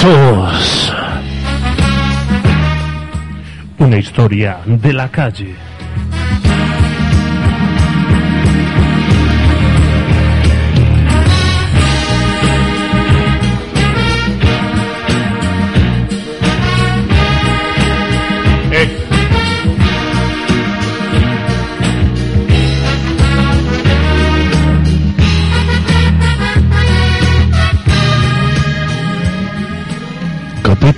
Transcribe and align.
Hichos. 0.00 0.94
Una 3.78 3.98
historia 3.98 4.60
de 4.64 4.94
la 4.94 5.10
calle. 5.10 5.69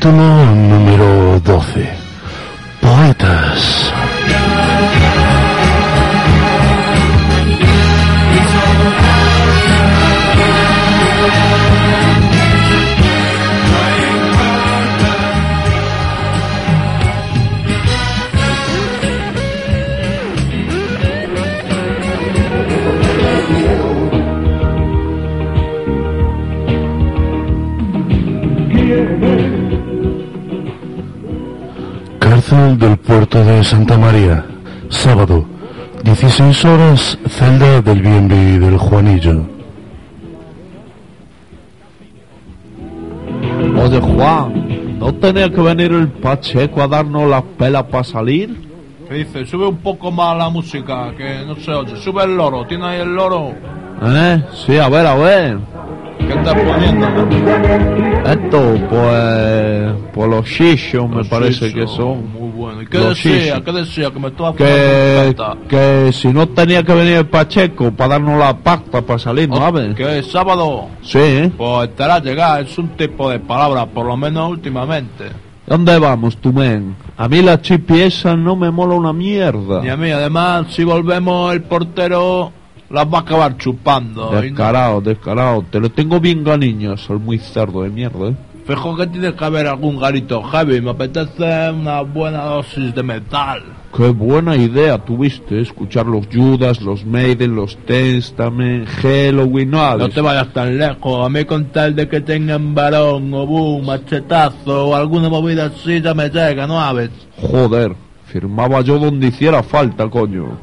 Capítulo 0.02 0.44
número 0.56 1.40
12. 1.44 1.88
Poetas. 2.80 4.01
Del 32.78 32.96
puerto 32.96 33.44
de 33.44 33.62
Santa 33.64 33.98
María. 33.98 34.44
Sábado. 34.88 35.44
16 36.04 36.64
horas. 36.64 37.18
Celda 37.28 37.82
del 37.82 38.00
Bienve 38.00 38.34
y 38.34 38.58
del 38.58 38.78
Juanillo. 38.78 39.46
Oye, 43.82 44.00
Juan, 44.00 44.98
¿no 44.98 45.14
tenía 45.14 45.50
que 45.50 45.60
venir 45.60 45.92
el 45.92 46.08
Pacheco 46.08 46.82
a 46.82 46.88
darnos 46.88 47.28
las 47.28 47.42
pelas 47.58 47.82
para 47.84 48.04
salir? 48.04 48.68
¿Qué 49.08 49.14
dice? 49.14 49.44
Sube 49.44 49.66
un 49.66 49.78
poco 49.78 50.10
más 50.10 50.36
la 50.38 50.48
música, 50.48 51.12
que 51.16 51.44
no 51.46 51.56
se 51.56 51.72
oye. 51.72 51.96
Sube 51.96 52.24
el 52.24 52.36
loro, 52.36 52.66
¿tiene 52.66 52.86
ahí 52.86 53.00
el 53.00 53.14
loro? 53.14 53.52
¿Eh? 54.02 54.42
Sí, 54.64 54.78
a 54.78 54.88
ver, 54.88 55.06
a 55.06 55.14
ver. 55.14 55.58
¿Qué 56.32 56.38
estás 56.38 56.54
poniendo? 56.54 57.06
Esto, 58.24 58.74
pues. 58.88 59.92
Pues 60.14 60.30
los 60.30 60.46
shishos 60.46 61.08
me 61.08 61.16
Los 61.16 61.28
parece 61.28 61.72
que 61.72 61.86
son. 61.86 62.32
Muy 62.32 62.50
bueno. 62.50 62.82
¿Y 62.82 62.86
qué 62.86 62.98
decía? 62.98 63.40
Siso. 63.42 63.64
¿Qué 63.64 63.72
decía? 63.72 64.10
Que 64.10 64.18
me 64.18 64.28
estaba 64.28 64.54
Que, 64.54 65.36
que 65.68 66.12
si 66.12 66.28
no 66.28 66.48
tenía 66.48 66.82
que 66.82 66.94
venir 66.94 67.14
el 67.18 67.26
Pacheco 67.26 67.92
para 67.92 68.14
darnos 68.14 68.38
la 68.38 68.56
pasta 68.56 69.02
para 69.02 69.18
salir, 69.18 69.48
¿no 69.48 69.56
sabes? 69.56 69.94
¿Qué 69.94 70.18
es 70.18 70.26
sábado? 70.30 70.86
Sí, 71.02 71.18
¿eh? 71.18 71.52
Pues 71.56 71.90
estará 71.90 72.16
a 72.16 72.20
llegar, 72.20 72.62
es 72.62 72.78
un 72.78 72.88
tipo 72.90 73.28
de 73.28 73.38
palabra, 73.38 73.86
por 73.86 74.06
lo 74.06 74.16
menos 74.16 74.50
últimamente. 74.50 75.30
¿Dónde 75.66 75.98
vamos, 75.98 76.36
tu 76.38 76.52
men? 76.52 76.96
A 77.16 77.28
mí 77.28 77.40
la 77.40 77.60
chipi 77.60 78.00
esa 78.00 78.36
no 78.36 78.56
me 78.56 78.70
mola 78.70 78.94
una 78.94 79.12
mierda. 79.12 79.84
Y 79.84 79.88
a 79.88 79.96
mí, 79.96 80.10
además, 80.10 80.66
si 80.70 80.84
volvemos, 80.84 81.52
el 81.52 81.62
portero 81.62 82.52
las 82.92 83.06
va 83.06 83.18
a 83.18 83.20
acabar 83.22 83.56
chupando. 83.56 84.28
Y 84.30 84.34
no- 84.34 84.40
Descarado, 84.42 85.00
descarado. 85.00 85.64
Te 85.70 85.80
lo 85.80 85.90
tengo 85.90 86.20
bien 86.20 86.44
ganiño, 86.44 86.96
soy 86.96 87.18
muy 87.18 87.38
cerdo 87.38 87.82
de 87.82 87.90
mierda, 87.90 88.28
¿eh? 88.28 88.36
Fijo 88.64 88.96
que 88.96 89.08
tiene 89.08 89.34
que 89.34 89.44
haber 89.44 89.66
algún 89.66 89.98
garito 89.98 90.40
heavy. 90.44 90.80
Me 90.80 90.90
apetece 90.90 91.70
una 91.72 92.02
buena 92.02 92.44
dosis 92.44 92.94
de 92.94 93.02
metal. 93.02 93.60
Qué 93.96 94.08
buena 94.08 94.54
idea 94.56 94.98
tuviste, 94.98 95.60
escuchar 95.60 96.06
los 96.06 96.26
Judas, 96.32 96.80
los 96.80 97.04
Maiden, 97.04 97.56
los 97.56 97.76
Testament, 97.78 98.86
Halloween, 98.88 99.70
no 99.72 99.96
No 99.98 100.08
te 100.08 100.20
vayas 100.20 100.52
tan 100.52 100.78
lejos. 100.78 101.26
A 101.26 101.28
mí 101.28 101.44
con 101.44 101.66
tal 101.66 101.94
de 101.96 102.08
que 102.08 102.20
tengan 102.20 102.72
varón 102.74 103.34
o 103.34 103.44
boom, 103.46 103.84
machetazo 103.84 104.86
o 104.90 104.94
alguna 104.94 105.28
movida 105.28 105.66
así 105.66 106.00
ya 106.00 106.14
me 106.14 106.28
llega, 106.30 106.66
¿no 106.66 106.80
sabes? 106.80 107.10
Joder, 107.38 107.94
firmaba 108.26 108.80
yo 108.82 108.98
donde 108.98 109.26
hiciera 109.26 109.62
falta, 109.64 110.08
coño. 110.08 110.56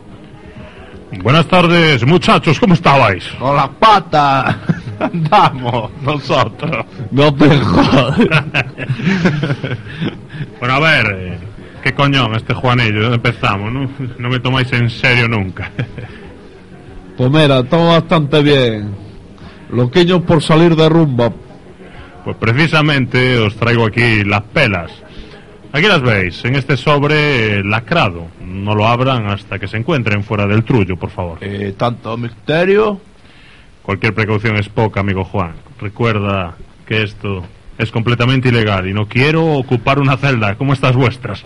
Buenas 1.12 1.47
tardes, 1.47 2.06
muchachos, 2.06 2.59
¿cómo 2.59 2.75
estabais? 2.75 3.25
Con 3.40 3.56
las 3.56 3.70
patas 3.70 4.56
andamos 5.00 5.92
nosotros. 6.03 6.86
No 7.12 7.34
te 7.34 7.50
jodas. 7.59 8.18
Bueno, 10.59 10.74
a 10.75 10.80
ver, 10.80 11.06
eh, 11.18 11.38
¿qué 11.84 11.94
coñón 11.94 12.36
este 12.36 12.53
Juanillo? 12.53 13.02
¿Dónde 13.09 13.16
empezamos? 13.16 13.72
No, 13.74 13.90
no 14.20 14.30
me 14.30 14.40
tomáis 14.40 14.72
en 14.74 14.90
serio 14.90 15.28
nunca. 15.28 15.72
Pues 17.18 17.30
mira, 17.31 17.62
todo 17.66 17.90
bastante 17.90 18.41
bien. 18.41 18.96
Loquillos 19.74 20.22
por 20.22 20.41
salir 20.41 20.74
de 20.74 20.88
rumba. 20.88 21.30
Pues 22.24 22.38
precisamente 22.38 23.38
os 23.38 23.58
traigo 23.58 23.86
aquí 23.88 24.24
las 24.24 24.41
pelas. 24.44 24.90
Aquí 25.72 25.88
las 25.88 26.02
veis, 26.02 26.44
en 26.46 26.56
este 26.56 26.78
sobre 26.78 27.59
eh, 27.59 27.63
lacrado. 27.63 28.28
No 28.44 28.74
lo 28.74 28.88
abran 28.88 29.28
hasta 29.28 29.59
que 29.59 29.68
se 29.68 29.78
encuentren 29.78 30.24
fuera 30.24 30.47
del 30.47 30.63
trullo, 30.63 30.97
por 30.97 31.12
favor. 31.12 31.38
Eh, 31.41 31.75
tanto 31.78 32.18
misterio. 32.18 33.00
Cualquier 33.84 34.13
precaución 34.13 34.56
es 34.56 34.68
poca, 34.68 35.02
amigo 35.02 35.24
Juan. 35.24 35.53
Recuerda 35.79 36.56
que 36.88 37.03
esto 37.03 37.44
es 37.78 37.91
completamente 37.91 38.50
ilegal 38.50 38.88
y 38.88 38.94
no 38.94 39.08
quiero 39.08 39.46
ocupar 39.46 40.00
una 40.00 40.18
celda 40.18 40.56
como 40.56 40.74
estas 40.74 40.96
vuestras. 40.96 41.44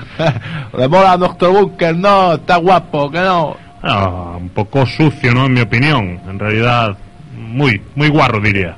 Le 0.78 0.88
mola 0.88 1.16
nuestro 1.16 1.50
búnker, 1.50 1.96
no, 1.96 2.34
está 2.34 2.56
guapo, 2.56 3.10
que 3.10 3.20
no. 3.20 3.56
Ah, 3.82 4.36
un 4.38 4.50
poco 4.50 4.86
sucio, 4.86 5.34
¿no? 5.34 5.46
En 5.46 5.54
mi 5.54 5.60
opinión. 5.60 6.20
En 6.28 6.38
realidad, 6.38 6.96
muy, 7.36 7.80
muy 7.94 8.08
guarro, 8.08 8.40
diría. 8.40 8.76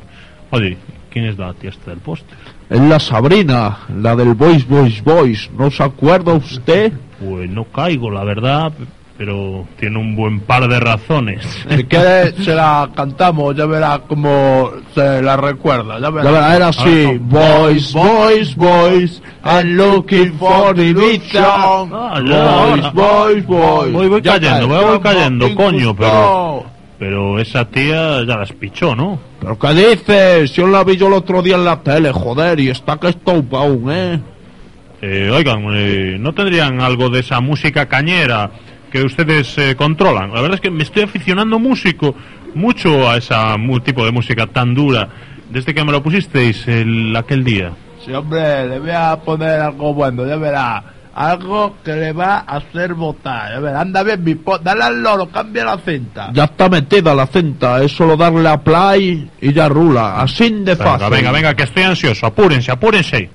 Oye, 0.50 0.76
¿quién 1.10 1.26
es 1.26 1.36
la 1.38 1.52
tía 1.54 1.72
del 1.86 1.98
póster? 1.98 2.38
Es 2.68 2.80
la 2.80 2.98
Sabrina, 2.98 3.78
la 3.88 4.16
del 4.16 4.34
Boys, 4.34 4.66
Boys, 4.66 5.02
Boys. 5.04 5.50
¿No 5.56 5.70
se 5.70 5.84
acuerda 5.84 6.32
usted? 6.34 6.92
Pues 7.20 7.48
no 7.48 7.64
caigo, 7.66 8.10
la 8.10 8.24
verdad, 8.24 8.72
pero 9.16 9.66
tiene 9.78 9.98
un 9.98 10.16
buen 10.16 10.40
par 10.40 10.66
de 10.68 10.80
razones. 10.80 11.46
Si 11.68 11.84
quiere, 11.84 12.32
se 12.44 12.54
la 12.56 12.90
cantamos, 12.94 13.54
ya 13.54 13.66
verá 13.66 14.00
cómo 14.08 14.72
se 14.92 15.22
la 15.22 15.36
recuerda, 15.36 16.00
ya 16.00 16.10
verá. 16.10 16.24
La 16.24 16.30
verdad 16.32 16.56
era 16.56 16.68
así. 16.68 17.18
Boys, 17.20 17.92
boys, 17.92 18.56
boys. 18.56 19.22
I'm 19.44 19.76
looking 19.76 20.36
for 20.36 20.74
the 20.74 20.90
Ibiza. 20.90 21.44
Ah, 21.46 22.20
ya. 22.26 22.66
Boys, 22.66 22.92
boys, 22.92 23.46
boys. 23.46 23.92
Voy, 23.92 24.08
voy 24.08 24.22
Ya 24.22 24.40
cayendo, 24.40 24.66
voy 24.66 24.94
el 24.94 25.00
cayendo, 25.00 25.54
coño, 25.54 25.94
pero... 25.94 26.75
Pero 26.98 27.38
esa 27.38 27.66
tía 27.68 28.24
ya 28.26 28.36
las 28.38 28.52
pichó, 28.52 28.94
¿no? 28.96 29.18
¿Pero 29.40 29.58
qué 29.58 29.74
dices? 29.74 30.52
Yo 30.54 30.66
la 30.66 30.82
vi 30.82 30.96
yo 30.96 31.08
el 31.08 31.12
otro 31.12 31.42
día 31.42 31.56
en 31.56 31.64
la 31.64 31.82
tele, 31.82 32.10
joder, 32.12 32.58
y 32.58 32.70
está 32.70 32.98
que 32.98 33.08
aún, 33.58 33.90
¿eh? 33.92 34.20
Eh, 35.02 35.30
oigan, 35.30 35.62
eh, 35.74 36.16
¿no 36.18 36.32
tendrían 36.32 36.80
algo 36.80 37.10
de 37.10 37.20
esa 37.20 37.40
música 37.40 37.86
cañera 37.86 38.50
que 38.90 39.02
ustedes 39.02 39.58
eh, 39.58 39.74
controlan? 39.76 40.32
La 40.32 40.40
verdad 40.40 40.54
es 40.54 40.60
que 40.62 40.70
me 40.70 40.84
estoy 40.84 41.02
aficionando 41.02 41.58
músico 41.58 42.14
mucho 42.54 43.08
a 43.30 43.58
mu- 43.58 43.80
tipo 43.80 44.02
de 44.06 44.12
música 44.12 44.46
tan 44.46 44.74
dura 44.74 45.06
desde 45.50 45.74
que 45.74 45.84
me 45.84 45.92
lo 45.92 46.02
pusisteis 46.02 46.66
el, 46.66 47.14
aquel 47.14 47.44
día. 47.44 47.72
Sí, 48.04 48.12
hombre, 48.14 48.66
le 48.68 48.78
voy 48.78 48.90
a 48.90 49.16
poner 49.16 49.60
algo 49.60 49.92
bueno, 49.92 50.26
ya 50.26 50.36
verá. 50.36 50.82
Algo 51.18 51.76
que 51.82 51.94
le 51.94 52.12
va 52.12 52.44
a 52.46 52.56
hacer 52.58 52.92
votar. 52.92 53.54
A 53.54 53.58
ver, 53.60 53.74
anda 53.74 54.02
bien, 54.02 54.22
mi 54.22 54.34
po- 54.34 54.58
dale 54.58 54.84
al 54.84 55.02
loro, 55.02 55.30
cambia 55.30 55.64
la 55.64 55.78
cinta. 55.78 56.28
Ya 56.34 56.44
está 56.44 56.68
metida 56.68 57.14
la 57.14 57.26
cinta, 57.26 57.82
es 57.82 57.90
solo 57.92 58.18
darle 58.18 58.46
a 58.46 58.58
play 58.58 59.30
y 59.40 59.50
ya 59.54 59.66
rula. 59.66 60.20
Así 60.20 60.50
de 60.50 60.74
Venga, 60.74 60.84
fácil. 60.98 61.08
venga, 61.10 61.32
venga, 61.32 61.54
que 61.54 61.62
estoy 61.62 61.84
ansioso. 61.84 62.26
Apúrense, 62.26 62.70
apúrense. 62.70 63.30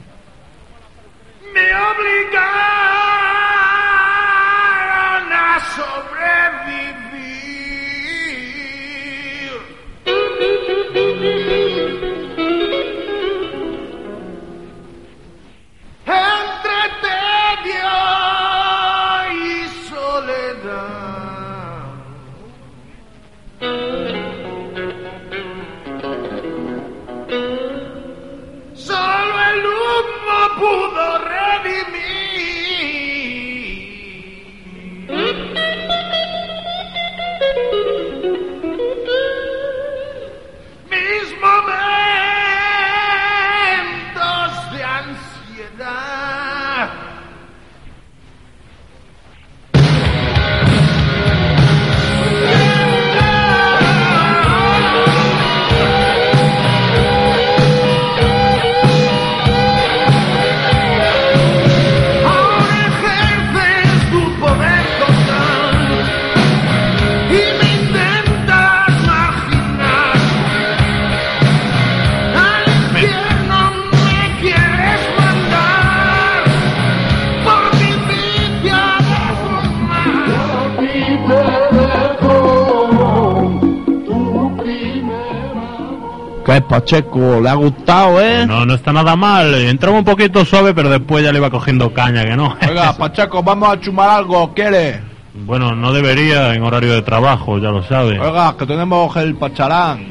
Pacheco? 86.81 87.39
¿Le 87.39 87.49
ha 87.49 87.53
gustado, 87.53 88.19
eh? 88.19 88.45
No, 88.47 88.65
no 88.65 88.73
está 88.73 88.91
nada 88.91 89.15
mal. 89.15 89.53
Entraba 89.53 89.97
un 89.97 90.03
poquito 90.03 90.43
suave, 90.43 90.73
pero 90.73 90.89
después 90.89 91.23
ya 91.23 91.31
le 91.31 91.37
iba 91.37 91.49
cogiendo 91.49 91.93
caña, 91.93 92.25
que 92.25 92.35
no. 92.35 92.57
Oiga, 92.67 92.93
Pacheco, 92.97 93.43
vamos 93.43 93.69
a 93.69 93.79
chumar 93.79 94.09
algo, 94.09 94.51
¿quiere? 94.53 94.99
Bueno, 95.33 95.75
no 95.75 95.93
debería 95.93 96.53
en 96.53 96.63
horario 96.63 96.93
de 96.93 97.01
trabajo, 97.03 97.59
ya 97.59 97.69
lo 97.69 97.83
sabe. 97.83 98.19
Oiga, 98.19 98.55
que 98.57 98.65
tenemos 98.65 99.15
el 99.15 99.35
pacharán. 99.35 100.05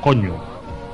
Coño. 0.00 0.34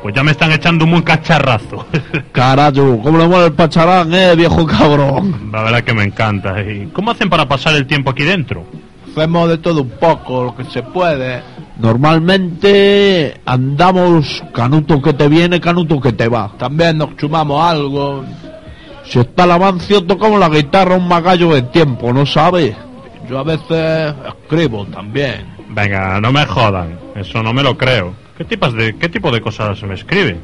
Pues 0.03 0.15
ya 0.15 0.23
me 0.23 0.33
están 0.33 0.53
echando 0.53 0.85
un 0.85 0.91
buen 0.91 1.03
cacharrazo. 1.03 1.87
Carajo, 2.33 3.01
¿cómo 3.03 3.19
le 3.19 3.27
muere 3.27 3.47
el 3.47 3.53
pacharán, 3.53 4.13
eh, 4.13 4.35
viejo 4.37 4.67
cabrón? 4.67 5.51
La 5.53 5.63
verdad 5.63 5.83
que 5.83 5.95
me 5.95 6.05
encanta. 6.05 6.61
¿Y 6.61 6.89
cómo 6.93 7.13
hacen 7.13 7.31
para 7.31 7.47
pasar 7.49 7.75
el 7.75 7.87
tiempo 7.87 8.11
aquí 8.11 8.25
dentro? 8.25 8.65
Hacemos 9.13 9.47
de 9.51 9.59
todo 9.59 9.83
un 9.83 9.91
poco, 9.91 10.45
lo 10.45 10.57
que 10.57 10.65
se 10.65 10.83
puede. 10.83 11.43
Normalmente 11.79 13.39
andamos 13.45 14.43
canuto 14.55 15.03
que 15.03 15.13
te 15.13 15.29
viene, 15.29 15.61
canuto 15.61 16.01
que 16.01 16.13
te 16.13 16.29
va. 16.29 16.51
También 16.57 16.97
nos 16.97 17.15
chumamos 17.19 17.63
algo. 17.63 18.25
Si 19.05 19.19
está 19.19 19.45
el 19.45 19.51
avancio, 19.51 20.03
tocamos 20.05 20.41
la 20.41 20.49
guitarra 20.49 20.97
un 20.97 21.09
magallo 21.09 21.53
de 21.53 21.61
tiempo, 21.63 22.11
¿no 22.11 22.25
sabes? 22.25 22.75
Yo 23.29 23.39
a 23.39 23.43
veces 23.43 24.15
escribo 24.27 24.87
también. 24.87 25.47
Venga, 25.69 26.19
no 26.19 26.33
me 26.33 26.47
jodan. 26.47 26.99
Eso 27.15 27.43
no 27.43 27.53
me 27.53 27.63
lo 27.63 27.77
creo. 27.77 28.15
¿Qué, 28.39 28.47
tipas 28.47 28.73
de, 28.73 28.97
qué 28.97 29.11
tipo 29.11 29.31
de 29.31 29.43
cosas 29.43 29.83
me 29.83 29.95
escriben? 29.95 30.41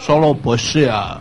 Solo 0.00 0.34
poesía. 0.34 1.18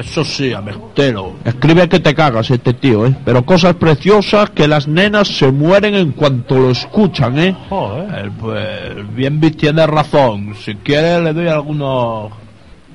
Eso 0.00 0.24
sí, 0.24 0.52
a 0.52 0.60
entero. 0.60 1.34
Escribe 1.44 1.88
que 1.88 2.00
te 2.00 2.14
cagas 2.14 2.50
este 2.50 2.72
tío, 2.72 3.06
¿eh? 3.06 3.14
Pero 3.24 3.44
cosas 3.44 3.74
preciosas 3.74 4.50
que 4.50 4.66
las 4.66 4.88
nenas 4.88 5.28
se 5.28 5.52
mueren 5.52 5.94
en 5.94 6.12
cuanto 6.12 6.58
lo 6.58 6.70
escuchan, 6.70 7.38
¿eh? 7.38 7.56
Joder. 7.68 8.14
El, 8.18 8.30
pues, 8.32 9.14
bien 9.14 9.40
tiene 9.52 9.86
razón. 9.86 10.54
Si 10.58 10.74
quiere 10.76 11.20
le 11.20 11.32
doy 11.32 11.48
algunos... 11.48 12.32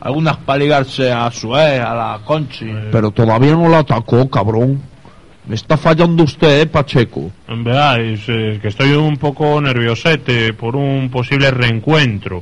Algunas 0.02 0.38
para 0.38 0.60
ligarse 0.60 1.12
a 1.12 1.31
su 1.31 1.56
ex, 1.56 1.84
a 1.84 1.96
la 1.96 2.19
Conchi. 2.24 2.68
Pero 2.92 3.10
todavía 3.12 3.54
no 3.54 3.69
la 3.69 3.80
atacó, 3.80 4.30
cabrón. 4.30 4.81
Me 5.48 5.56
está 5.56 5.78
fallando 5.78 6.24
usted, 6.24 6.62
¿eh, 6.62 6.66
Pacheco? 6.66 7.31
Veáis, 7.48 8.22
eh, 8.28 8.60
que 8.62 8.68
estoy 8.68 8.94
un 8.94 9.18
poco 9.18 9.62
nerviosete 9.62 10.54
por 10.54 10.75
un 10.75 11.10
posible 11.10 11.52
reencuentro. 11.52 12.42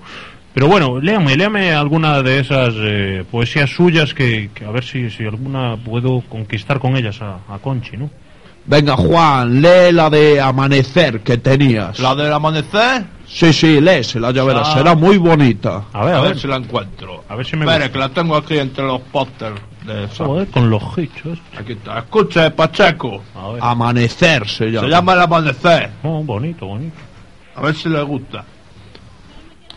Pero 0.53 0.67
bueno, 0.67 0.99
léame, 0.99 1.35
léame 1.35 1.71
alguna 1.73 2.21
de 2.21 2.39
esas 2.39 2.73
eh, 2.77 3.25
poesías 3.31 3.69
suyas 3.71 4.13
que, 4.13 4.51
que 4.53 4.65
a 4.65 4.71
ver 4.71 4.83
si, 4.83 5.09
si 5.09 5.23
alguna 5.25 5.77
puedo 5.77 6.21
conquistar 6.29 6.79
con 6.79 6.95
ellas 6.95 7.19
a, 7.21 7.39
a 7.49 7.57
Conchi, 7.59 7.97
¿no? 7.97 8.09
Venga, 8.65 8.95
Juan, 8.95 9.61
lee 9.61 9.91
la 9.91 10.09
de 10.09 10.39
amanecer 10.39 11.19
que 11.21 11.37
tenías. 11.37 11.99
¿La 11.99 12.15
del 12.15 12.31
amanecer? 12.31 13.03
Sí, 13.27 13.51
sí, 13.51 13.81
léesela, 13.81 14.31
ya 14.31 14.43
verás, 14.45 14.69
Ah. 14.69 14.73
será 14.77 14.95
muy 14.95 15.17
bonita. 15.17 15.83
A 15.91 16.05
ver, 16.05 16.13
A 16.13 16.17
a 16.19 16.21
ver 16.21 16.29
ver. 16.33 16.39
si 16.39 16.47
la 16.47 16.55
encuentro. 16.57 17.23
A 17.27 17.35
ver 17.35 17.45
si 17.45 17.57
me 17.57 17.65
que 17.91 17.97
la 17.97 18.09
tengo 18.09 18.37
aquí 18.37 18.57
entre 18.57 18.85
los 18.85 19.01
pósters 19.01 19.59
de 19.85 20.05
esa. 20.05 20.25
Joder, 20.25 20.47
con 20.47 20.69
los 20.69 20.81
hichos. 20.97 21.39
Aquí 21.57 21.73
está. 21.73 21.99
Escuche, 21.99 22.51
Pacheco. 22.51 23.21
A 23.35 23.49
ver. 23.49 23.59
Amanecer 23.61 24.47
se 24.47 24.67
llama. 24.67 24.87
Se 24.87 24.91
llama 24.93 25.13
el 25.13 25.21
amanecer. 25.21 25.89
Oh, 26.03 26.23
bonito, 26.23 26.65
bonito. 26.67 26.95
A 27.55 27.61
ver 27.63 27.75
si 27.75 27.89
le 27.89 28.01
gusta. 28.03 28.45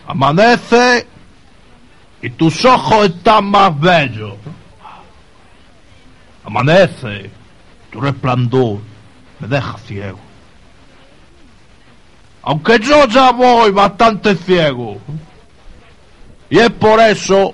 Amanece 0.06 1.06
y 2.22 2.30
tus 2.30 2.64
ojos 2.64 3.06
están 3.06 3.46
más 3.46 3.78
bellos. 3.78 4.34
Amanece, 6.44 7.30
tu 7.90 8.00
resplandor 8.00 8.78
me 9.40 9.48
deja 9.48 9.76
ciego. 9.78 10.18
Aunque 12.42 12.78
yo 12.78 13.06
ya 13.08 13.32
voy 13.32 13.72
bastante 13.72 14.36
ciego. 14.36 14.98
Y 16.48 16.58
es 16.58 16.70
por 16.70 17.00
eso 17.00 17.52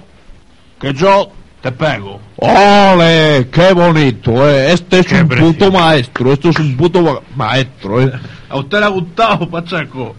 que 0.79 0.93
yo 0.93 1.33
te 1.63 1.73
pego. 1.73 2.21
¡Ole! 2.37 3.49
¡Qué 3.51 3.73
bonito, 3.73 4.47
eh! 4.51 4.73
Este 4.73 4.99
es 4.99 5.07
Qué 5.07 5.23
un 5.23 5.29
precioso. 5.29 5.53
puto 5.55 5.73
maestro, 5.73 6.33
esto 6.35 6.51
es 6.51 6.59
un 6.59 6.77
puto 6.77 7.01
ma- 7.01 7.21
maestro, 7.35 8.03
eh. 8.03 8.13
¿A 8.51 8.57
usted 8.59 8.81
le 8.81 8.85
ha 8.85 8.89
gustado, 8.89 9.49
Pacheco? 9.49 10.15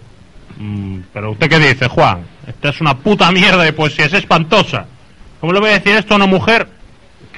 Mm, 0.57 0.99
pero 1.13 1.31
usted 1.31 1.49
qué 1.49 1.59
dice, 1.59 1.87
Juan? 1.87 2.19
Esta 2.47 2.69
es 2.69 2.81
una 2.81 2.97
puta 2.97 3.31
mierda 3.31 3.63
de 3.63 3.73
poesía, 3.73 4.05
es 4.05 4.13
espantosa. 4.13 4.85
¿Cómo 5.39 5.53
le 5.53 5.59
voy 5.59 5.69
a 5.69 5.73
decir 5.73 5.95
esto 5.95 6.13
a 6.13 6.17
una 6.17 6.25
mujer 6.27 6.67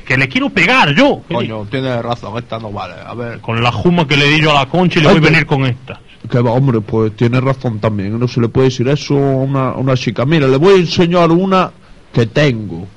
que 0.06 0.18
le 0.18 0.28
quiero 0.28 0.50
pegar 0.50 0.94
yo? 0.94 1.22
¿Qué 1.28 1.34
di- 1.40 1.48
Coño, 1.48 1.66
tiene 1.66 2.02
razón, 2.02 2.38
esta 2.38 2.60
no 2.60 2.72
vale. 2.72 2.94
A 3.06 3.14
ver, 3.14 3.40
Con 3.40 3.62
la 3.64 3.72
juma 3.72 4.08
que 4.08 4.18
le 4.18 4.28
di 4.28 4.42
yo 4.42 4.52
a 4.52 4.56
la 4.56 4.66
concha 4.68 5.00
y 5.00 5.04
le 5.04 5.10
Ay, 5.10 5.16
voy 5.20 5.28
a 5.28 5.32
venir 5.32 5.46
con 5.46 5.66
esta. 5.66 6.00
Que 6.30 6.40
va, 6.42 6.52
hombre, 6.52 6.82
pues 6.82 7.16
tiene 7.16 7.40
razón 7.40 7.80
también, 7.80 8.20
no 8.20 8.28
se 8.28 8.42
le 8.42 8.48
puede 8.48 8.68
decir 8.70 8.88
eso 8.88 9.16
a 9.16 9.20
una, 9.38 9.70
a 9.70 9.78
una 9.78 9.96
chica. 9.96 10.26
Mira, 10.26 10.48
le 10.48 10.58
voy 10.58 10.74
a 10.74 10.78
enseñar 10.78 11.32
una 11.32 11.72
que 12.14 12.26
tengo. 12.26 12.88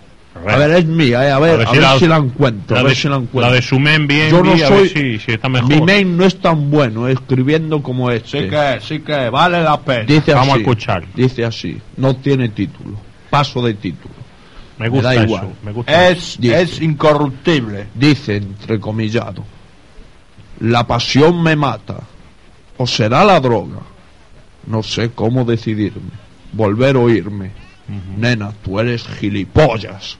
A 0.47 0.57
ver, 0.57 0.71
es 0.73 0.85
mía, 0.87 1.26
eh, 1.26 1.30
a 1.33 1.38
ver, 1.38 1.54
a 1.66 1.71
ver, 1.73 1.99
si, 1.99 2.07
la, 2.07 2.16
encuentro, 2.16 2.75
la 2.75 2.80
a 2.80 2.83
ver 2.85 2.90
de, 2.95 2.97
si 3.00 3.09
la 3.09 3.16
encuentro. 3.16 3.40
la 3.40 3.52
de 3.52 3.62
su 3.62 3.78
men 3.80 4.07
bien, 4.07 4.30
Yo 4.30 4.42
no 4.42 4.54
vi, 4.54 4.62
a 4.62 4.68
soy- 4.68 4.83
ver 4.83 4.88
si, 4.88 5.18
si 5.18 5.33
está 5.33 5.49
mejor. 5.49 5.68
Mi 5.68 5.80
main 5.80 6.16
no 6.16 6.25
es 6.25 6.38
tan 6.40 6.71
bueno 6.71 7.09
eh, 7.09 7.12
escribiendo 7.12 7.83
como 7.83 8.11
este. 8.11 8.42
sí 8.45 8.49
que, 8.49 8.78
sí 8.80 9.00
que, 9.00 9.28
vale 9.30 9.62
la 9.62 9.80
pena. 9.80 10.04
Dice 10.04 10.33
Vamos 10.35 10.49
a 10.49 10.52
así, 10.52 10.61
escuchar. 10.61 11.04
Dice 11.14 11.45
así, 11.45 11.78
no 11.97 12.16
tiene 12.16 12.49
título. 12.50 12.97
Paso 13.30 13.61
de 13.62 13.75
título. 13.75 14.14
me 14.78 14.88
gusta 14.88 15.09
da 15.09 15.14
eso, 15.14 15.25
igual. 15.25 15.49
me 15.62 15.73
gusta. 15.73 16.09
Es, 16.09 16.37
Dice. 16.40 16.61
es 16.62 16.80
incorruptible. 16.80 17.87
Dice, 17.95 18.37
entrecomillado, 18.37 19.45
la 20.61 20.87
pasión 20.87 21.42
me 21.42 21.57
mata, 21.57 21.99
o 22.76 22.87
será 22.87 23.25
la 23.25 23.38
droga. 23.40 23.78
No 24.66 24.83
sé 24.83 25.11
cómo 25.14 25.45
decidirme, 25.45 26.11
volver 26.52 26.97
a 26.97 27.00
oírme. 27.00 27.50
Nena, 28.18 28.52
tú 28.62 28.78
eres 28.78 29.07
gilipollas. 29.18 30.18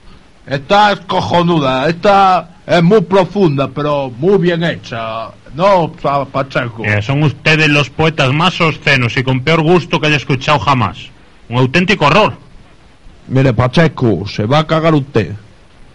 Esta 0.49 0.93
es 0.93 0.99
cojonuda, 1.01 1.87
esta 1.87 2.57
es 2.65 2.81
muy 2.81 3.01
profunda, 3.01 3.67
pero 3.69 4.11
muy 4.17 4.37
bien 4.39 4.63
hecha. 4.63 5.27
No, 5.53 5.91
Pa- 5.91 6.25
Pacheco. 6.25 6.83
Eh, 6.83 7.01
son 7.01 7.21
ustedes 7.23 7.69
los 7.69 7.89
poetas 7.91 8.33
más 8.33 8.59
obscenos 8.59 9.15
y 9.17 9.23
con 9.23 9.41
peor 9.41 9.61
gusto 9.61 9.99
que 9.99 10.07
haya 10.07 10.15
escuchado 10.17 10.59
jamás. 10.59 10.97
Un 11.49 11.57
auténtico 11.59 12.05
horror. 12.05 12.33
Mire, 13.27 13.53
Pacheco, 13.53 14.27
se 14.27 14.45
va 14.45 14.59
a 14.59 14.67
cagar 14.67 14.95
usted. 14.95 15.33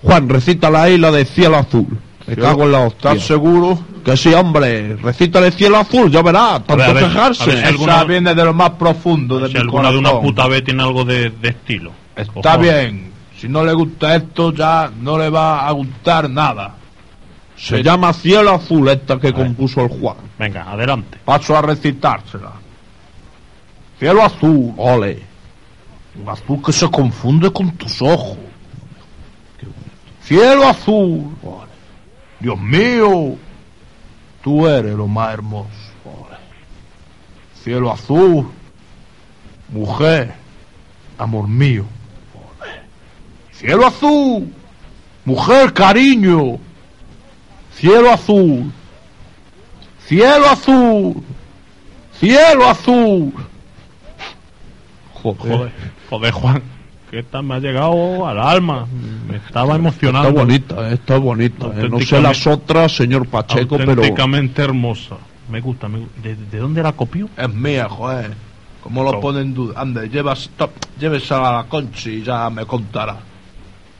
Juan, 0.02 0.28
recita 0.28 0.70
la 0.70 0.88
isla 0.88 1.10
de 1.10 1.24
cielo 1.24 1.56
azul. 1.56 1.86
Me 2.26 2.36
cago 2.36 2.64
en 2.64 2.72
la 2.72 2.80
hostia. 2.80 3.12
¿Estás 3.12 3.26
seguro? 3.26 3.78
Que 4.04 4.16
sí, 4.16 4.32
hombre. 4.34 4.96
Recítale 4.96 5.50
cielo 5.50 5.78
azul, 5.78 6.10
ya 6.10 6.22
verás. 6.22 6.64
Tanto 6.64 6.82
a 6.84 6.92
ver, 6.92 7.04
quejarse. 7.04 7.42
a 7.42 7.46
ver 7.46 7.54
si 7.56 7.60
Esa 7.60 7.68
alguna- 7.68 8.04
viene 8.04 8.34
de 8.34 8.44
lo 8.44 8.54
más 8.54 8.70
profundo 8.70 9.38
de 9.40 9.48
Si 9.48 9.54
mi 9.54 9.60
alguna 9.60 9.90
de 9.90 9.98
una 9.98 10.20
puta 10.20 10.46
vez 10.46 10.62
tiene 10.64 10.82
algo 10.82 11.04
de, 11.04 11.30
de 11.30 11.48
estilo. 11.48 11.90
Está 12.16 12.54
Ojo. 12.54 12.62
bien. 12.62 13.12
Si 13.44 13.50
no 13.50 13.62
le 13.62 13.74
gusta 13.74 14.16
esto, 14.16 14.54
ya 14.54 14.90
no 15.02 15.18
le 15.18 15.28
va 15.28 15.68
a 15.68 15.72
gustar 15.72 16.30
nada. 16.30 16.76
Se 17.54 17.82
llama 17.82 18.14
cielo 18.14 18.54
azul 18.54 18.88
esta 18.88 19.20
que 19.20 19.34
compuso 19.34 19.82
el 19.82 19.90
Juan. 19.90 20.16
Venga, 20.38 20.62
adelante. 20.62 21.18
Paso 21.22 21.54
a 21.54 21.60
recitársela. 21.60 22.52
Cielo 23.98 24.24
azul. 24.24 24.72
Ole. 24.78 25.22
Un 26.18 26.26
azul 26.26 26.62
que 26.64 26.72
se 26.72 26.90
confunde 26.90 27.52
con 27.52 27.72
tus 27.72 28.00
ojos. 28.00 28.38
Cielo 30.22 30.66
azul. 30.66 31.36
Dios 32.40 32.58
mío. 32.58 33.36
Tú 34.42 34.66
eres 34.66 34.94
lo 34.94 35.06
más 35.06 35.34
hermoso. 35.34 35.68
Cielo 37.62 37.92
azul. 37.92 38.48
Mujer. 39.68 40.32
Amor 41.18 41.46
mío. 41.46 41.84
Cielo 43.56 43.86
azul. 43.86 44.52
Mujer, 45.24 45.72
cariño. 45.72 46.58
Cielo 47.76 48.10
azul. 48.12 48.70
Cielo 50.06 50.46
azul. 50.48 51.22
Cielo 52.20 52.68
azul. 52.68 53.32
Joder, 55.22 55.72
joder, 56.10 56.32
Juan. 56.32 56.62
Que 57.10 57.20
esta 57.20 57.40
me 57.42 57.54
ha 57.54 57.58
llegado 57.58 58.26
al 58.26 58.38
alma. 58.40 58.86
Me 59.28 59.36
estaba 59.36 59.76
emocionando. 59.76 60.28
Está 60.28 60.40
bonita, 60.42 60.90
eh, 60.90 60.94
está 60.94 61.18
bonita. 61.18 61.66
eh. 61.76 61.88
No 61.88 62.00
sé 62.00 62.20
las 62.20 62.46
otras, 62.46 62.94
señor 62.94 63.26
Pacheco, 63.28 63.76
pero... 63.78 63.92
Auténticamente 63.92 64.62
hermosa. 64.62 65.16
Me 65.48 65.60
gusta, 65.60 65.88
me 65.88 66.00
gusta. 66.00 66.20
¿De, 66.22 66.34
de 66.36 66.58
dónde 66.58 66.82
la 66.82 66.92
copió? 66.92 67.28
Es 67.36 67.48
mía, 67.48 67.88
joder. 67.88 68.32
¿Cómo 68.82 69.02
lo 69.02 69.10
Toma. 69.12 69.22
pone 69.22 69.40
en 69.40 69.54
duda? 69.54 69.80
Ande, 69.80 70.08
llevas, 70.08 70.50
top, 70.58 70.70
llévesela 70.98 71.48
a 71.48 71.52
la 71.62 71.64
conchi 71.64 72.10
y 72.16 72.22
ya 72.22 72.50
me 72.50 72.66
contará. 72.66 73.16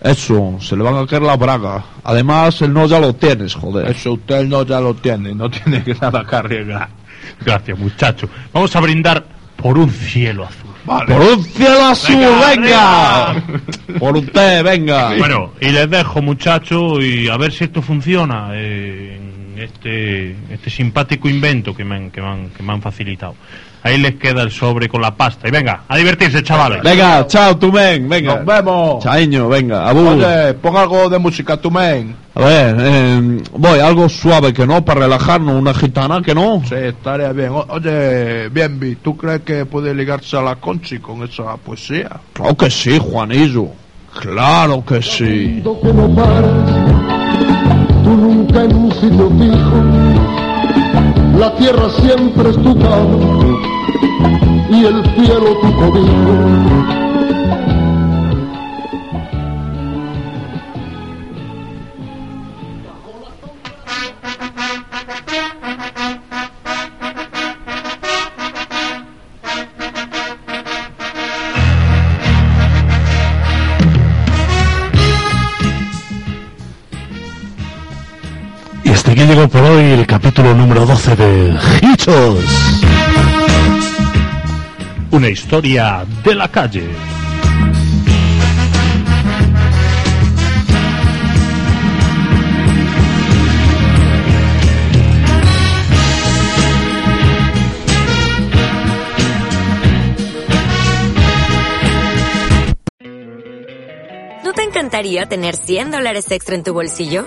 Eso, 0.05 0.59
se 0.61 0.77
le 0.77 0.83
van 0.83 0.97
a 0.97 1.07
caer 1.07 1.23
las 1.23 1.39
bragas. 1.39 1.83
Además, 2.05 2.61
el 2.61 2.75
no 2.75 2.87
ya 2.87 3.01
lo 3.01 3.15
tienes, 3.15 3.55
joder. 3.55 3.91
Eso 3.91 4.13
usted 4.13 4.45
no 4.45 4.63
ya 4.63 4.79
lo 4.79 4.93
tiene, 4.93 5.35
no 5.35 5.51
tiene 5.51 5.83
que 5.83 5.95
nada 5.95 6.27
que 6.29 6.37
arriesgar. 6.37 6.89
Gracias, 7.41 7.79
muchacho. 7.79 8.29
Vamos 8.53 8.77
a 8.77 8.81
brindar 8.81 9.25
por 9.57 9.79
un 9.79 9.89
cielo 9.89 10.45
azul. 10.45 10.71
Por 10.85 11.21
un 11.23 11.43
cielo 11.43 11.87
azul, 11.87 12.17
Venga, 12.17 13.33
venga. 13.33 13.43
Por 13.99 14.19
usted, 14.19 14.63
venga. 14.63 15.17
Bueno, 15.17 15.53
y 15.59 15.71
les 15.71 15.89
dejo, 15.89 16.21
muchacho, 16.21 17.01
y 17.01 17.29
a 17.29 17.39
ver 17.39 17.51
si 17.51 17.65
esto 17.65 17.81
funciona 17.81 18.51
eh, 18.53 19.19
este, 19.59 20.37
este 20.51 20.71
simpático 20.71 21.29
invento 21.29 21.75
que 21.75 21.85
me, 21.85 21.97
han, 21.97 22.11
que, 22.11 22.21
me 22.21 22.29
han, 22.29 22.49
que 22.51 22.63
me 22.63 22.73
han 22.73 22.83
facilitado. 22.83 23.35
Ahí 23.83 23.99
les 23.99 24.15
queda 24.15 24.41
el 24.43 24.51
sobre 24.51 24.89
con 24.89 25.03
la 25.03 25.15
pasta. 25.15 25.47
Y 25.47 25.51
venga, 25.51 25.83
a 25.87 25.97
divertirse, 25.99 26.43
chavales. 26.43 26.83
Venga, 26.83 27.27
chao, 27.27 27.59
tu 27.59 27.71
men, 27.71 28.09
venga. 28.09 28.37
Nos 28.37 28.47
vemos. 28.47 29.05
Chaiño, 29.05 29.47
venga, 29.49 29.87
abur. 29.87 30.15
Oye, 30.15 30.55
pon 30.55 30.75
algo 30.77 31.11
de 31.11 31.19
música, 31.19 31.59
tu 31.59 31.71
men. 31.71 32.17
A 32.35 32.41
ver, 32.41 32.77
eh, 32.81 33.43
voy, 33.53 33.79
algo 33.81 34.09
suave 34.09 34.55
que 34.55 34.67
no, 34.67 34.83
para 34.85 35.01
relajarnos, 35.01 35.55
una 35.55 35.75
gitana 35.75 36.23
que 36.23 36.35
no. 36.35 36.63
Sí, 36.67 36.77
estaría 36.77 37.31
bien. 37.33 37.51
O- 37.51 37.67
oye, 37.69 38.49
Bienvi, 38.49 38.97
¿tú 38.97 39.17
crees 39.19 39.43
que 39.43 39.67
puede 39.67 39.95
ligarse 39.95 40.37
a 40.39 40.41
la 40.41 40.57
conchi 40.57 40.99
con 40.99 41.23
esa 41.23 41.57
poesía? 41.59 42.09
Claro 42.33 42.57
que 42.57 42.71
sí, 42.71 42.99
Juanillo. 42.99 43.69
Claro 44.19 44.83
que 44.85 45.03
sí. 45.03 45.63
Tú 48.05 48.11
nunca 48.11 48.65
en 48.65 48.77
un 48.77 48.93
sitio 48.93 49.31
fijo, 49.31 49.79
la 51.39 51.55
tierra 51.57 51.89
siempre 51.89 52.51
es 52.51 52.57
tu 52.57 52.79
cama 52.79 53.59
y 54.71 54.85
el 54.85 55.03
cielo 55.15 55.57
tu 55.63 55.75
cobijo. 55.75 57.24
Capítulo 80.35 80.55
número 80.57 80.85
12 80.85 81.15
de 81.15 81.57
Hichos. 81.81 82.45
Una 85.13 85.29
historia 85.29 86.05
de 86.25 86.35
la 86.35 86.49
calle. 86.49 86.89
¿No 104.43 104.53
te 104.53 104.63
encantaría 104.65 105.27
tener 105.27 105.55
100 105.55 105.93
dólares 105.93 106.29
extra 106.33 106.57
en 106.57 106.65
tu 106.65 106.73
bolsillo? 106.73 107.27